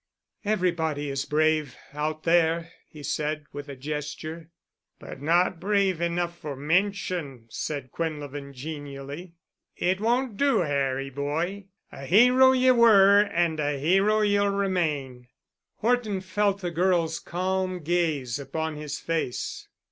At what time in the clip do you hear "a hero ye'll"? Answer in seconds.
13.59-14.49